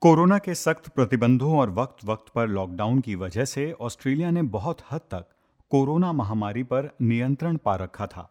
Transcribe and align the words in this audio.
Corona 0.00 0.38
के 0.38 0.54
सख्त 0.54 0.88
प्रतिबंधों 0.88 1.58
और 1.58 1.70
वक्त 1.70 2.04
वक्त 2.04 2.32
पर 2.34 2.48
लॉकडाउन 2.48 3.00
की 3.00 3.14
वजह 3.14 3.44
से 3.44 3.72
ऑस्ट्रेलिया 3.72 4.30
ने 4.30 4.42
बहुत 4.42 4.78
हद 4.90 5.00
तक 5.00 5.24
कोरोना 5.70 6.12
महामारी 6.12 6.62
पर 6.62 6.90
नियंत्रण 7.02 7.56
पा 7.56 7.76
रखा 7.76 8.06
था। 8.06 8.30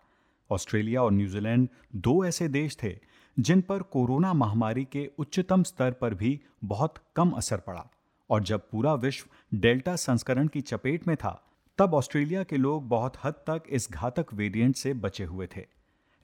ऑस्ट्रेलिया 0.52 1.04
और 1.04 1.12
न्यूजीलैंड 1.12 1.70
दो 1.96 2.26
ऐसे 2.26 2.48
देश 2.48 2.78
थे 2.84 3.00
जिन 3.40 3.62
पर 3.62 3.82
कोरोना 3.82 4.34
महामारी 4.34 4.84
के 4.86 5.12
उच्चतम 5.18 5.64
स्तर 5.64 5.92
पर 5.92 6.14
भी 6.14 6.42
बहुत 6.64 6.94
कम 7.16 7.30
असर 7.30 7.58
पड़ा। 7.58 7.86
और 8.30 8.44
जब 8.44 8.70
पूरा 8.70 8.94
विश्व 8.94 9.58
डेल्टा 9.58 9.96
संस्करण 9.96 10.48
की 10.48 10.62
चपेट 10.62 11.08
में 11.08 11.18
था, 11.18 11.44
तब 11.78 11.94
ऑस्ट्रेलिया 11.94 12.44
के 12.44 12.58
लोग 12.58 12.88
बहुत 12.88 13.14
हद 13.24 13.34
तक 13.34 13.64
इस 13.70 13.88
घातक 13.92 14.34
वेरिएंट 14.34 14.76
से 14.76 14.94
बचे 14.94 15.24
हुए 15.24 15.48
थे। 15.58 15.66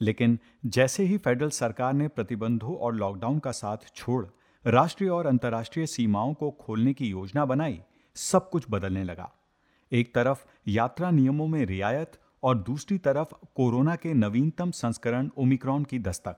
लेकिन 0.01 0.39
जैसे 0.65 1.03
ही 1.03 1.17
फेडरल 1.17 1.49
सरकार 1.49 1.93
ने 1.93 2.07
प्रतिबंधों 2.07 2.75
और 2.75 2.95
लॉकडाउन 2.95 3.39
का 3.39 3.51
साथ 3.51 3.77
छोड़ 3.95 4.25
राष्ट्रीय 4.65 5.09
और 5.09 5.25
अंतर्राष्ट्रीय 5.25 5.85
सीमाओं 5.85 6.33
को 6.33 6.51
खोलने 6.51 6.93
की 6.93 7.07
योजना 7.07 7.45
बनाई, 7.45 7.79
सब 8.15 8.49
कुछ 8.49 8.65
बदलने 8.69 9.03
लगा। 9.03 9.29
एक 9.91 10.13
तरफ़ 10.15 10.45
यात्रा 10.67 11.11
नियमों 11.11 11.47
में 11.47 11.65
रियायत 11.65 12.11
और 12.43 12.57
दूसरी 12.57 12.97
तरफ़ 12.97 13.33
कोरोना 13.55 13.95
के 13.95 14.13
नवीनतम 14.13 14.71
संस्करण 14.71 15.29
ओमिक्रॉन 15.37 15.83
की 15.83 15.99
दस्तक। 15.99 16.37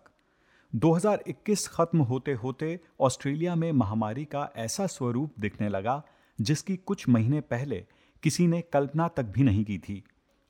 2021 0.74 1.68
खत्म 1.68 2.00
होते 2.00 2.34
होते 2.34 2.80
ऑस्ट्रेलिया 3.00 3.56
में 3.56 3.72
महामारी 3.72 4.26
का 4.26 4.50
ऐसा 4.56 4.88
स्वरूप 4.88 5.34
दिखने 5.40 5.70
लगा, 5.70 6.04
जिसकी 6.42 6.76
कुछ 6.76 7.10
महीने 7.10 7.42
पहले 7.42 7.86
किसी 8.24 8.48
ने 8.48 8.62
कल्पना 8.62 9.08
तक 9.08 9.24
भी 9.24 9.44
नहीं 9.44 9.64
की 9.66 9.78
थी। 9.78 10.04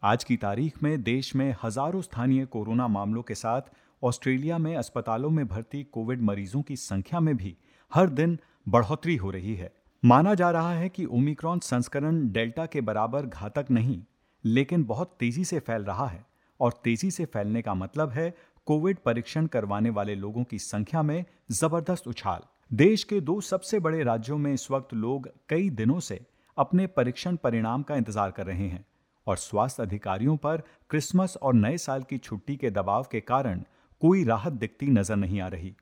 आज 0.03 0.23
की 0.23 0.37
तारीख 0.37 0.83
में 0.83 1.03
देश 1.03 1.35
में 1.35 1.55
हज़ारों 1.63 2.01
स्थानीय 2.01 2.45
कोरोना 2.45 2.87
मामलों 2.87 3.23
के 3.23 3.35
साथ 3.35 3.61
ऑस्ट्रेलिया 4.03 4.57
में 4.57 4.75
अस्पतालों 4.75 5.29
में 5.29 5.47
भर्ती 5.47 5.83
कोविड 5.83 6.21
मरीजों 6.21 6.61
की 6.61 6.75
संख्या 6.75 7.19
में 7.19 7.37
भी 7.37 7.57
हर 7.95 8.09
दिन 8.09 8.37
बढ़ोतरी 8.67 9.15
हो 9.15 9.29
रही 9.31 9.53
है। 9.55 9.71
माना 10.03 10.33
जा 10.33 10.49
रहा 10.51 10.71
है 10.71 10.87
कि 10.89 11.05
ओमिक्रॉन 11.07 11.59
संस्करण 11.59 12.17
डेल्टा 12.31 12.65
के 12.65 12.81
बराबर 12.81 13.25
घातक 13.25 13.65
नहीं, 13.71 14.01
लेकिन 14.43 14.83
बहुत 14.83 15.15
तेज़ी 15.19 15.43
से 15.45 15.59
फैल 15.59 15.83
रहा 15.83 16.07
है 16.07 16.25
और 16.59 16.73
तेज़ी 16.83 17.11
से 17.11 17.25
फैलने 17.25 17.61
का 17.61 17.73
मतलब 17.73 18.09
है 18.09 18.33
कोविड 18.67 18.97
परीक्षण 19.05 19.45
करवाने 19.47 19.89
वाले 19.89 20.15
लोगों 20.15 20.43
की 20.43 20.59
संख्या 20.59 21.03
में 21.03 21.23
ज़बरदस्त 21.51 22.07
उछाल। 22.07 22.41
देश 22.71 23.03
के 23.03 23.19
दो 23.21 23.39
सबसे 23.41 23.79
बड़े 23.79 24.03
राज्यों 24.03 24.37
में 24.37 24.51
इस 24.53 24.69
वक्त 24.71 24.93
लोग 24.95 25.29
कई 25.49 25.69
दिनों 25.71 25.99
से 25.99 26.19
अपने 26.57 26.87
परीक्षण 26.89 27.35
परिणाम 27.35 27.83
का 27.83 27.95
इंतज़ार 27.95 28.31
कर 28.31 28.45
रहे 28.45 28.67
हैं 28.67 28.85
और 29.27 29.37
स्वास्थ्य 29.37 29.83
अधिकारियों 29.83 30.37
पर 30.37 30.63
क्रिसमस 30.89 31.37
और 31.37 31.53
नए 31.53 31.77
साल 31.77 32.03
की 32.03 32.17
छुट्टी 32.17 32.55
के 32.55 32.71
दबाव 32.71 33.07
के 33.11 33.19
कारण 33.23 33.63
कोई 34.01 34.23
राहत 34.23 34.53
दिखती 34.53 34.87
नज़र 34.89 35.15
नहीं 35.15 35.41
आ 35.41 35.47
रही। 35.47 35.75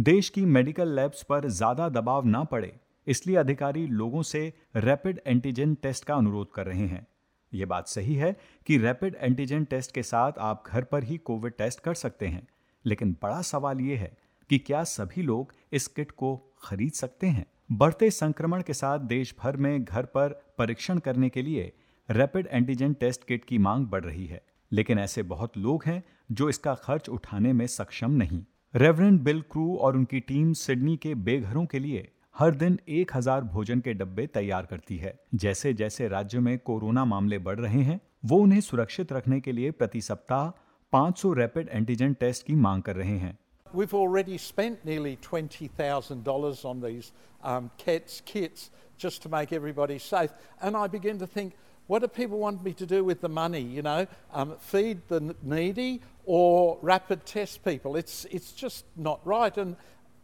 देश 0.00 0.28
की 0.28 0.44
मेडिकल 0.46 0.88
लैब्स 0.88 1.22
पर 1.22 1.46
ज़्यादा 1.48 1.88
दबाव 1.88 2.26
ना 2.26 2.42
पड़े, 2.44 2.72
इसलिए 3.06 3.36
अधिकारी 3.36 3.86
लोगों 3.86 4.22
से 4.22 4.40
रैपिड 4.76 5.20
एंटीजन 5.26 5.74
टेस्ट 5.74 6.04
का 6.04 6.14
अनुरोध 6.14 6.50
कर 6.54 6.66
रहे 6.66 6.86
हैं। 6.86 7.06
ये 7.52 7.64
बात 7.64 7.88
सही 7.88 8.14
है 8.14 8.32
कि 8.66 8.78
रैपिड 8.78 9.16
एंटीजन 9.16 9.64
टेस्ट 9.64 9.92
के 9.94 10.02
साथ 10.02 10.38
आप 10.40 10.62
घर 10.66 10.84
पर 10.84 11.04
ही 11.04 11.16
कोविड 11.18 11.52
टेस्ट 11.58 11.80
कर 11.80 11.94
सकते 11.94 12.26
हैं, 12.26 12.46
लेकिन 12.84 13.12
बड़ा 13.22 13.40
सवाल 13.42 13.80
ये 13.80 13.96
है 13.96 14.12
कि 14.50 14.58
क्या 14.60 14.82
सभी 14.84 15.22
लोग 15.22 15.52
इस 15.72 15.86
किट 15.88 16.10
को 16.12 16.34
खरीद 16.62 16.92
सकते 16.92 17.26
हैं? 17.26 17.44
बढ़ते 17.72 18.10
संक्रमण 18.10 18.62
के 18.62 18.74
साथ 18.74 18.98
देश 19.08 19.34
भर 19.38 19.56
में 19.56 19.84
घर 19.84 20.04
पर 20.06 20.40
परीक्षण 20.58 20.98
करने 20.98 21.28
के 21.28 21.42
लिए 21.42 21.72
रैपिड 22.08 22.48
एंटीजन 22.48 22.92
टेस्ट 22.94 23.24
किट 23.24 23.44
की 23.44 23.58
मांग 23.58 23.86
बढ़ 23.86 24.04
रही 24.04 24.26
है, 24.26 24.42
लेकिन 24.72 24.98
ऐसे 24.98 25.22
बहुत 25.24 25.58
लोग 25.58 25.84
हैं 25.86 26.02
जो 26.32 26.48
इसका 26.48 26.74
खर्च 26.76 27.08
उठाने 27.08 27.52
में 27.52 27.66
सक्षम 27.68 28.10
नहीं। 28.12 28.42
रेवरेंड 28.74 29.18
बिल 29.20 29.40
क्रू 29.50 29.76
और 29.76 29.96
उनकी 29.96 30.18
टीम 30.20 30.52
सिडनी 30.52 30.96
के 30.96 31.14
बेघरों 31.26 31.64
के 31.66 31.78
लिए 31.78 32.06
हर 32.38 32.54
दिन 32.54 32.78
एक 32.88 33.10
हज़ार 33.14 33.44
भोजन 33.44 33.80
के 33.80 33.94
डब्बे 33.94 34.26
तैयार 34.26 34.66
करती 34.66 34.96
है 34.96 35.12
जैसे 35.34 35.72
जैसे 35.74 36.08
राज्य 36.08 36.38
में 36.38 36.58
कोरोना 36.58 37.04
मामले 37.04 37.38
बढ़ 37.38 37.58
रहे 37.60 37.82
हैं 37.82 38.00
वो 38.24 38.38
उन्हें 38.42 38.60
सुरक्षित 38.60 39.12
रखने 39.12 39.40
के 39.40 39.52
लिए 39.52 39.70
प्रति 39.70 40.00
सप्ताह 40.00 40.50
500 40.92 41.34
रैपिड 41.36 41.68
एंटीजन 41.68 42.12
टेस्ट 42.20 42.46
की 42.46 42.54
मांग 42.66 42.82
कर 42.82 42.96
रहे 42.96 43.16
हैं 43.18 43.36
We've 43.66 43.94
already 43.94 44.38
spent 44.38 44.84
nearly 44.84 45.16
$20,000 45.16 46.64
on 46.64 46.80
these 46.80 47.12
um, 47.42 47.70
kits, 47.78 48.22
kits 48.24 48.70
just 48.98 49.22
to 49.22 49.28
make 49.28 49.52
everybody 49.52 49.98
safe. 50.00 50.32
And 50.60 50.76
I 50.76 50.86
begin 50.88 51.18
to 51.18 51.28
think, 51.28 51.52
what 51.89 52.01
do 52.01 52.07
people 52.07 52.39
want 52.39 52.63
me 52.63 52.73
to 52.73 52.85
do 52.85 53.03
with 53.03 53.21
the 53.21 53.29
money? 53.29 53.61
You 53.61 53.83
know, 53.83 54.07
um, 54.33 54.55
feed 54.59 55.01
the 55.07 55.35
needy 55.43 56.01
or 56.25 56.77
rapid 56.81 57.25
test 57.25 57.63
people? 57.63 57.95
It's, 57.95 58.25
it's 58.31 58.51
just 58.51 58.85
not 58.95 59.19
right. 59.25 59.55
And 59.57 59.75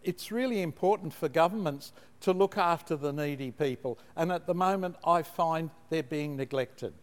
it's 0.03 0.31
really 0.31 0.61
important 0.61 1.13
for 1.13 1.29
governments 1.29 1.93
to 2.21 2.33
look 2.33 2.57
after 2.57 2.95
the 2.95 3.11
needy 3.13 3.51
people. 3.51 3.99
And 4.15 4.31
at 4.31 4.47
the 4.47 4.53
moment, 4.53 4.95
I 5.05 5.21
find 5.21 5.69
they're 5.89 6.11
being 6.17 6.35
neglected. 6.35 6.93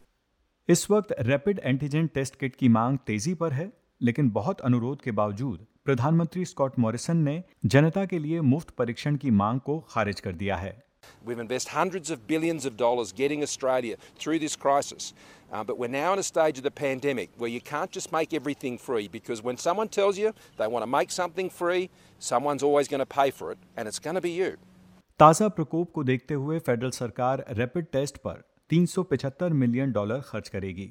इस 0.69 0.91
वक्त 0.91 1.13
rapid 1.27 1.61
antigen 1.65 2.07
test 2.15 2.35
kit 2.37 2.57
की 2.57 2.69
मांग 2.69 2.99
तेजी 3.07 3.33
पर 3.35 3.53
है 3.53 3.71
लेकिन 4.03 4.29
बहुत 4.31 4.61
अनुरोध 4.61 5.01
के 5.03 5.11
बावजूद 5.21 5.67
प्रधानमंत्री 5.85 6.45
स्कॉट 6.45 6.79
मॉरिसन 6.79 7.17
ने 7.29 7.43
जनता 7.67 8.05
के 8.07 8.19
लिए 8.19 8.41
मुफ्त 8.49 8.71
परीक्षण 8.79 9.17
की 9.17 9.31
मांग 9.31 9.61
को 9.61 9.79
खारिज 9.91 10.21
कर 10.21 10.33
दिया 10.43 10.57
है 10.57 10.77
We've 11.25 11.39
invested 11.39 11.71
hundreds 11.71 12.11
of 12.11 12.27
billions 12.27 12.65
of 12.65 12.77
dollars 12.77 13.13
getting 13.13 13.43
Australia 13.43 13.97
through 14.19 14.39
this 14.39 14.57
crisis. 14.57 15.13
Uh, 15.51 15.65
but 15.65 15.79
we're 15.79 15.89
now 15.89 16.13
in 16.13 16.19
a 16.19 16.23
stage 16.23 16.59
of 16.59 16.65
the 16.65 16.71
pandemic 16.71 17.31
where 17.39 17.49
you 17.49 17.61
can't 17.61 17.91
just 17.91 18.13
make 18.13 18.35
everything 18.35 18.77
free 18.79 19.09
because 19.09 19.43
when 19.43 19.57
someone 19.57 19.89
tells 19.89 20.19
you 20.19 20.33
they 20.59 20.67
want 20.67 20.83
to 20.83 20.91
make 20.91 21.11
something 21.11 21.49
free, 21.51 21.89
someone's 22.21 22.63
always 22.63 22.89
going 22.89 23.01
to 23.01 23.07
pay 23.07 23.31
for 23.31 23.51
it, 23.53 23.59
and 23.77 23.89
it's 23.89 23.99
going 23.99 24.17
to 24.17 24.21
be 24.21 24.35
you. 24.41 24.57
ताज़ा 25.21 25.49
प्रकोप 25.49 25.91
को 25.93 26.03
देखते 26.05 26.35
हुए 26.35 26.59
federal 26.67 26.91
सरकार 26.91 27.45
rapid 27.59 27.87
test 27.93 28.17
पर 28.27 28.43
375 28.71 29.53
million 29.63 29.93
dollar 29.93 30.21
खर्च 30.27 30.49
करेगी 30.49 30.89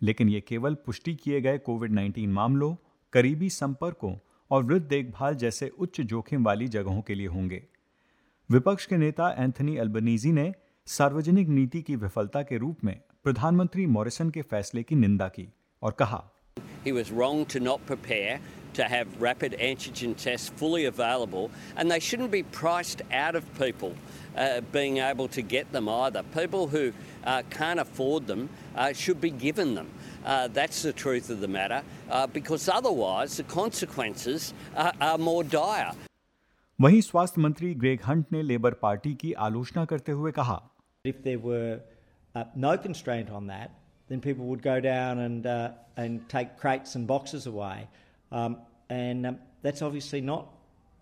लेकिन 0.00 0.28
ये 0.28 0.40
केवल 0.48 0.74
पुष्टि 0.86 1.14
किए 1.22 1.40
गए 1.40 1.58
कोविड 1.68 1.92
19 1.98 2.26
मामलों 2.38 2.74
करीबी 3.12 3.48
संपर्कों 3.50 4.14
और 4.50 4.64
वृद्ध 4.64 4.86
देखभाल 4.86 5.34
जैसे 5.42 5.68
उच्च 5.78 6.00
जोखिम 6.00 6.44
वाली 6.44 6.68
जगहों 6.76 7.00
के 7.06 7.14
लिए 7.14 7.26
होंगे 7.36 7.62
विपक्ष 8.51 8.85
के 8.85 8.97
नेता 8.97 9.29
एंथनी 9.37 9.75
अल्बनीजी 9.77 10.31
ने 10.31 10.51
सार्वजनिक 10.87 11.47
नीति 11.47 11.81
की 11.87 11.95
विफलता 12.03 12.41
के 12.51 12.57
रूप 12.57 12.83
में 12.85 12.95
प्रधानमंत्री 13.23 13.85
मॉरिसन 13.95 14.29
के 14.37 14.41
फैसले 14.51 14.83
की 14.83 14.95
निंदा 14.95 15.27
की 15.37 15.47
और 15.83 15.95
कहा 16.01 16.23
He 16.85 16.93
was 16.97 17.11
wrong 17.17 17.41
to 17.53 17.59
not 17.59 17.83
prepare 17.89 18.39
to 18.77 18.87
have 18.93 19.19
rapid 19.25 19.57
antigen 19.59 20.15
tests 20.23 20.53
fully 20.61 20.85
available, 20.85 21.51
and 21.75 21.91
they 21.91 21.99
shouldn't 21.99 22.31
be 22.37 22.43
priced 22.59 23.03
out 23.11 23.35
of 23.35 23.51
people 23.59 23.93
uh, 24.37 24.61
being 24.71 24.99
able 25.09 25.27
to 25.37 25.41
get 25.41 25.71
them 25.73 25.89
either. 25.89 26.23
People 26.39 26.67
who 26.67 26.85
uh, 27.25 27.43
can't 27.49 27.85
afford 27.85 28.27
them 28.27 28.49
uh, 28.75 28.93
should 28.93 29.19
be 29.19 29.35
given 29.45 29.75
them. 29.75 29.91
Uh, 30.25 30.47
that's 30.47 30.83
the 30.83 30.93
truth 31.05 31.29
of 31.29 31.41
the 31.41 31.53
matter, 31.59 31.83
uh, 32.09 32.25
because 32.27 32.69
otherwise 32.81 33.37
the 33.37 33.49
consequences 33.61 34.53
are 34.75 34.93
are 35.01 35.17
more 35.31 35.43
dire. 35.43 35.95
वहीं 36.79 36.99
स्वास्थ्य 37.01 37.41
मंत्री 37.41 37.73
Greg 37.73 37.99
Hunt 38.07 38.25
ने 38.31 38.41
Labour 38.43 38.73
Party 38.81 39.13
की 39.13 39.31
आलोचना 39.33 39.83
करते 39.85 40.11
हुए 40.11 40.31
कहा 40.31 40.57
If 41.05 41.21
there 41.23 41.39
were 41.39 41.79
uh, 42.35 42.43
no 42.55 42.73
constraint 42.77 43.29
on 43.29 43.47
that, 43.47 43.71
then 44.09 44.19
people 44.19 44.49
would 44.49 44.61
go 44.63 44.75
down 44.79 45.21
and 45.23 45.47
uh, 45.47 46.03
and 46.03 46.19
take 46.33 46.51
crates 46.61 46.97
and 46.99 47.07
boxes 47.07 47.47
away, 47.47 47.77
um, 48.31 48.57
and 48.89 49.29
um, 49.29 49.39
that's 49.63 49.85
obviously 49.87 50.21
not 50.21 50.51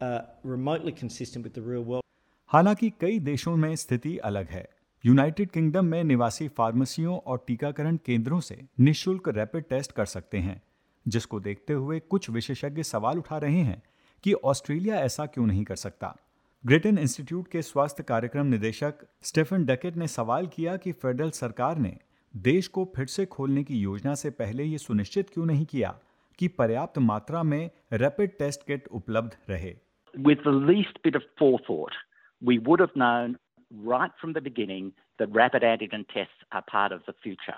uh, 0.02 0.22
remotely 0.53 0.94
consistent 1.02 1.47
with 1.47 1.58
the 1.59 1.63
real 1.63 1.84
world. 1.84 2.06
हालाँकि 2.50 2.90
कई 3.02 3.19
देशों 3.19 3.56
में 3.56 3.75
स्थिति 3.75 4.18
अलग 4.30 4.50
है 4.50 4.66
United 5.03 5.50
kingdom 5.52 5.86
में 5.86 6.03
निवासी 6.03 6.47
फार्मेसियों 6.57 7.18
और 7.18 7.44
टीकाकरण 7.47 7.97
केंद्रों 8.06 8.40
से 8.42 8.57
निशुल्क 8.80 9.28
रैपिड 9.38 9.68
टेस्ट 9.69 9.92
कर 9.92 10.06
सकते 10.06 10.38
हैं 10.38 10.62
जिसको 11.06 11.39
देखते 11.39 11.74
हुए 11.74 12.00
कुछ 12.10 12.30
विशेषज्ञ 12.30 12.83
सवाल 12.83 13.18
उठा 13.18 13.38
रहे 13.38 13.62
हैं 13.62 13.81
कि 14.25 14.33
ऑस्ट्रेलिया 14.51 15.00
ऐसा 15.06 15.25
क्यों 15.25 15.45
नहीं 15.48 15.63
कर 15.63 15.75
सकता 15.75 16.16
ग्रेटन 16.63 16.98
इंस्टीट्यूट 16.98 17.48
के 17.48 17.62
स्वास्थ्य 17.62 18.04
कार्यक्रम 18.04 18.45
निदेशक 18.48 19.06
स्टेफन 19.24 19.66
डकेट 19.66 19.98
ने 19.98 20.07
सवाल 20.07 20.48
किया 20.56 20.75
कि 20.86 20.92
फेडरल 21.01 21.30
सरकार 21.39 21.77
ने 21.77 21.95
देश 22.33 22.68
को 22.68 22.86
फिर 22.95 23.07
से 23.07 23.25
खोलने 23.36 23.63
की 23.63 23.80
योजना 23.80 24.16
से 24.22 24.30
पहले 24.39 24.63
ये 24.63 24.77
सुनिश्चित 24.77 25.30
क्यों 25.33 25.45
नहीं 25.45 25.66
किया 25.74 25.94
कि 26.39 26.48
पर्याप्त 26.57 26.98
मात्रा 27.10 27.44
में 27.44 27.69
रैपिड 28.04 28.38
टेस्ट 28.39 28.66
किट 28.68 28.88
उपलब्ध 29.00 29.38
रहे 29.50 29.75
With 30.13 30.44
the 30.44 30.56
least 30.69 31.00
bit 31.06 31.16
of 31.18 31.24
forethought, 31.39 31.95
we 32.42 32.57
would 32.68 32.83
have 32.86 32.94
known 32.95 33.38
right 33.71 34.13
from 34.21 34.33
the 34.33 34.44
beginning 34.44 34.92
that 35.19 35.39
rapid 35.39 35.66
antigen 35.69 36.06
tests 36.13 36.45
are 36.51 36.63
part 36.68 36.95
of 36.98 37.01
the 37.07 37.16
future. 37.24 37.57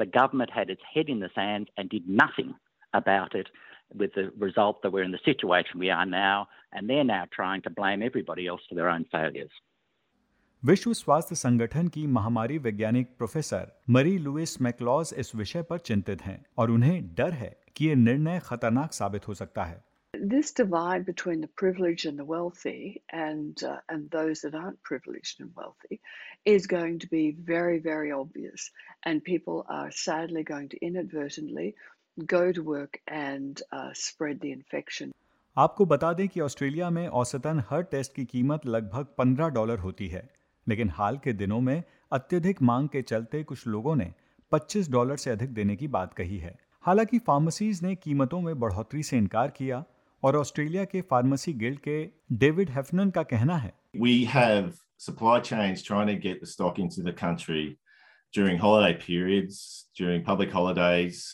The 0.00 0.06
government 0.08 0.58
had 0.58 0.70
its 0.70 0.92
head 0.94 1.10
in 1.14 1.24
the 1.24 1.30
sand 1.34 1.72
and 1.76 1.90
did 1.90 2.08
nothing 2.24 2.54
about 2.94 3.34
it. 3.34 3.50
with 3.93 4.13
the 4.13 4.31
result 4.37 4.81
that 4.83 4.91
we're 4.91 5.03
in 5.03 5.11
the 5.11 5.25
situation 5.25 5.79
we 5.79 5.89
are 5.89 6.05
now, 6.05 6.47
and 6.71 6.89
they're 6.89 7.03
now 7.03 7.25
trying 7.31 7.61
to 7.63 7.69
blame 7.69 8.01
everybody 8.01 8.47
else 8.47 8.61
for 8.69 8.75
their 8.75 8.89
own 8.89 9.05
failures. 9.11 9.51
विश्व 10.63 10.91
स्वास्थ्य 10.93 11.35
संगठन 11.35 11.87
की 11.93 12.05
महामारी 12.07 12.57
वैज्ञानिक 12.65 13.07
professor 13.17 13.71
मरी 13.89 14.17
Louis 14.25 14.61
मैकलॉज 14.61 15.13
इस 15.19 15.33
विषय 15.35 15.61
पर 15.69 15.77
चिंतित 15.87 16.21
हैं 16.21 16.43
और 16.57 16.71
उन्हें 16.71 17.13
डर 17.15 17.33
है 17.33 17.55
कि 17.75 17.85
ये 17.85 17.95
निर्णय 17.95 18.39
खतरनाक 18.45 18.93
साबित 18.93 19.27
हो 19.27 19.33
सकता 19.33 19.63
है 19.63 19.83
this 20.13 20.51
divide 20.51 21.05
between 21.05 21.41
the 21.41 21.47
privileged 21.47 22.05
and 22.05 22.19
the 22.19 22.25
wealthy 22.25 23.01
and 23.09 23.63
uh, 23.63 23.77
and 23.89 24.09
those 24.11 24.41
that 24.41 24.53
aren't 24.53 24.81
privileged 24.83 25.39
and 25.39 25.51
wealthy 25.55 25.99
is 26.45 26.67
going 26.67 26.99
to 26.99 27.07
be 27.07 27.23
very 27.31 27.79
very 27.79 28.11
obvious 28.11 28.69
and 29.05 29.23
people 29.23 29.65
are 29.69 29.89
sadly 29.91 30.43
going 30.43 30.67
to 30.69 30.85
inadvertently 30.85 31.73
go 32.18 32.52
to 32.52 32.62
work 32.62 32.98
and 33.08 33.62
uh, 33.72 33.90
spread 33.92 34.40
the 34.40 34.52
infection 34.52 35.12
आपको 35.56 35.84
बता 35.86 36.12
दें 36.12 36.28
कि 36.28 36.40
Australia 36.40 36.90
में 36.90 37.06
औसतन 37.08 37.62
हर 37.70 37.82
test 37.82 38.14
की 38.14 38.24
कीमत 38.24 38.66
लगभग 38.66 39.14
15 39.20 39.50
dollar 39.54 39.78
होती 39.78 40.08
है 40.08 40.28
लेकिन 40.68 40.90
हाल 40.90 41.18
के 41.24 41.32
दिनों 41.32 41.60
में 41.60 41.82
अत्यधिक 42.12 42.62
मांग 42.62 42.88
के 42.88 43.02
चलते 43.02 43.42
कुछ 43.42 43.66
लोगों 43.66 43.94
ने 43.96 44.12
25 44.52 44.90
डॉलर 44.90 45.16
से 45.16 45.30
अधिक 45.30 45.54
देने 45.54 45.76
की 45.76 45.88
बात 45.88 46.14
कही 46.14 46.38
है 46.38 46.54
हालाँकि 46.82 47.18
फार्मेसीज 47.18 47.82
ने 47.82 47.94
कीमतों 47.94 48.40
में 48.40 48.58
बढ़ोतरी 48.60 49.02
से 49.02 49.18
इनकार 49.18 49.50
किया 49.50 49.84
और 50.22 50.36
ऑस्ट्रेलिया 50.36 50.84
के 50.84 51.00
फार्मेसी 51.00 51.52
गिल्ड 51.52 51.78
के 51.78 52.08
डेविड 52.32 52.70
हेफनन 52.70 53.10
का 53.10 53.22
कहना 53.22 53.56
है 53.56 53.72
We 54.00 54.14
have 54.34 54.72
supply 54.98 55.40
chains 55.40 55.82
trying 55.82 56.08
to 56.08 56.20
get 56.28 56.40
the 56.40 56.52
stock 56.52 56.78
into 56.78 57.02
the 57.02 57.12
country 57.12 57.64
during 58.34 58.58
holiday 58.58 58.94
periods, 59.00 59.58
during 60.00 60.24
public 60.24 60.52
holidays. 60.52 61.24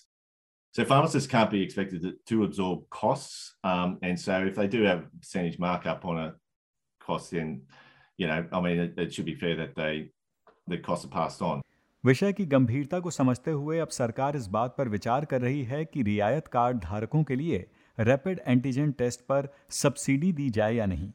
So 0.75 0.85
pharmacists 0.87 1.29
can't 1.29 1.51
be 1.51 1.63
expected 1.63 2.03
to, 2.03 2.13
to 2.29 2.45
absorb 2.45 2.89
costs, 2.89 3.57
um, 3.63 3.99
and 4.03 4.19
so 4.19 4.39
if 4.47 4.55
they 4.55 4.67
do 4.67 4.83
have 4.85 5.01
a 5.01 5.19
percentage 5.19 5.59
markup 5.59 6.07
on 6.07 6.19
a 6.19 6.35
cost, 7.01 7.33
then 7.33 7.63
you 8.19 8.27
know, 8.27 8.47
I 8.51 8.61
mean, 8.61 8.79
it, 8.79 8.95
it 8.97 9.13
should 9.13 9.27
be 9.27 9.35
fair 9.35 9.55
that 9.57 9.75
they 9.77 10.11
the 10.67 10.79
costs 10.79 11.05
are 11.05 11.15
passed 11.19 11.43
on. 11.43 11.61
विषय 12.05 12.33
की 12.33 12.45
गंभीरता 12.47 12.99
को 13.01 13.11
समझते 13.11 13.51
हुए 13.51 13.79
अब 13.79 13.89
सरकार 13.89 14.37
इस 14.37 14.47
बात 14.47 14.75
पर 14.79 14.89
विचार 14.89 15.25
कर 15.25 15.41
रही 15.41 15.63
है 15.65 15.85
कि 15.85 16.03
रियायत 16.03 16.49
कार्ड 16.53 16.79
धारकों 16.85 17.23
के 17.25 17.37
लिए 17.37 17.67
रैपिड 17.99 18.41
एंटीजन 18.47 18.93
टेस्ट 18.93 19.21
पर 19.29 19.49
सब्सिडी 19.83 20.33
दी 20.33 20.49
जाए 20.51 20.75
या 20.75 20.87
नहीं 20.87 21.11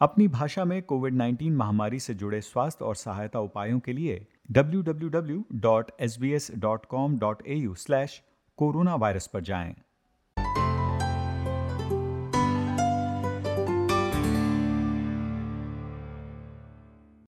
अपनी 0.00 0.28
भाषा 0.28 0.64
में 0.64 0.82
कोविड 0.82 1.14
19 1.14 1.50
महामारी 1.58 2.00
से 2.00 2.14
जुड़े 2.14 2.40
स्वास्थ्य 2.40 2.84
और 2.84 2.96
सहायता 2.96 3.40
उपायों 3.40 3.78
के 3.80 3.92
लिए 3.92 4.26
www.sbs.com.au/कोरोना 8.60 8.94
वायरस 8.94 9.26
पर 9.26 9.40
जाएँ। 9.40 9.74